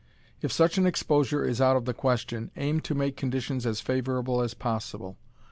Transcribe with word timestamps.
If 0.41 0.51
such 0.51 0.79
an 0.79 0.87
exposure 0.87 1.45
is 1.45 1.61
out 1.61 1.77
of 1.77 1.85
the 1.85 1.93
question, 1.93 2.49
aim 2.57 2.79
to 2.79 2.95
make 2.95 3.15
conditions 3.15 3.67
as 3.67 3.81
favorable 3.81 4.41
as 4.41 4.55
possible. 4.55 5.15